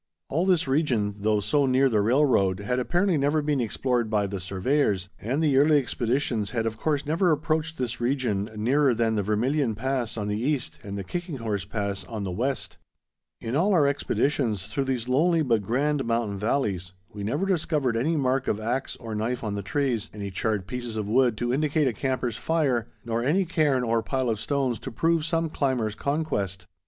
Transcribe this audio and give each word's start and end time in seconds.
All 0.29 0.47
this 0.47 0.67
region, 0.67 1.13
though 1.19 1.39
so 1.41 1.67
near 1.67 1.87
the 1.87 2.01
railroad, 2.01 2.59
had 2.61 2.79
apparently 2.79 3.19
never 3.19 3.43
been 3.43 3.61
explored 3.61 4.09
by 4.09 4.25
the 4.25 4.39
surveyors, 4.39 5.09
and 5.19 5.43
the 5.43 5.57
early 5.59 5.77
expeditions 5.77 6.49
had 6.49 6.65
of 6.65 6.75
course 6.75 7.05
never 7.05 7.29
approached 7.31 7.77
this 7.77 8.01
region 8.01 8.49
nearer 8.55 8.95
than 8.95 9.13
the 9.13 9.21
Vermilion 9.21 9.75
Pass 9.75 10.17
on 10.17 10.27
the 10.27 10.41
east 10.41 10.79
and 10.83 10.97
the 10.97 11.03
Kicking 11.03 11.37
Horse 11.37 11.65
Pass 11.65 12.03
on 12.05 12.23
the 12.23 12.31
west. 12.31 12.79
In 13.41 13.55
all 13.55 13.73
our 13.75 13.85
expeditions 13.87 14.65
through 14.65 14.85
these 14.85 15.07
lonely 15.07 15.43
but 15.43 15.61
grand 15.61 16.03
mountain 16.03 16.39
valleys, 16.39 16.93
we 17.13 17.23
never 17.23 17.45
discovered 17.45 17.95
any 17.95 18.17
mark 18.17 18.47
of 18.47 18.59
axe 18.59 18.95
or 18.95 19.13
knife 19.13 19.43
on 19.43 19.53
the 19.53 19.61
trees, 19.61 20.09
any 20.15 20.31
charred 20.31 20.65
pieces 20.65 20.97
of 20.97 21.07
wood 21.07 21.37
to 21.37 21.53
indicate 21.53 21.87
a 21.87 21.93
camper's 21.93 22.37
fire, 22.37 22.87
nor 23.05 23.23
any 23.23 23.45
cairn 23.45 23.83
or 23.83 24.01
pile 24.01 24.31
of 24.31 24.39
stones 24.39 24.79
to 24.79 24.89
prove 24.91 25.23
some 25.23 25.47
climber's 25.47 25.93
conquest. 25.93 26.65